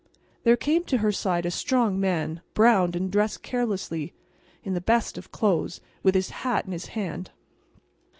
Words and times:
There 0.45 0.57
came 0.57 0.83
to 0.85 0.97
her 0.97 1.11
side 1.11 1.45
a 1.45 1.51
strong 1.51 1.99
man, 1.99 2.41
browned 2.55 2.95
and 2.95 3.11
dressed 3.11 3.43
carelessly 3.43 4.15
in 4.63 4.73
the 4.73 4.81
best 4.81 5.15
of 5.15 5.31
clothes, 5.31 5.79
with 6.01 6.15
his 6.15 6.31
hat 6.41 6.65
in 6.65 6.71
his 6.71 6.87
hand. 6.97 7.29